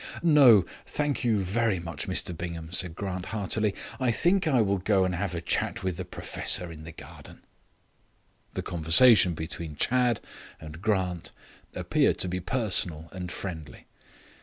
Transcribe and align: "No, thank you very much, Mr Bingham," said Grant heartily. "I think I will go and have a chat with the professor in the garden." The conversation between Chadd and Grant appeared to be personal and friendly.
"No, 0.23 0.65
thank 0.87 1.23
you 1.23 1.39
very 1.41 1.79
much, 1.79 2.07
Mr 2.07 2.35
Bingham," 2.35 2.71
said 2.71 2.95
Grant 2.95 3.27
heartily. 3.27 3.75
"I 3.99 4.09
think 4.09 4.47
I 4.47 4.59
will 4.59 4.79
go 4.79 5.05
and 5.05 5.13
have 5.13 5.35
a 5.35 5.41
chat 5.41 5.83
with 5.83 5.97
the 5.97 6.05
professor 6.05 6.71
in 6.71 6.85
the 6.85 6.91
garden." 6.91 7.43
The 8.53 8.63
conversation 8.63 9.35
between 9.35 9.75
Chadd 9.75 10.19
and 10.59 10.81
Grant 10.81 11.29
appeared 11.75 12.17
to 12.17 12.27
be 12.27 12.39
personal 12.39 13.09
and 13.11 13.31
friendly. 13.31 13.85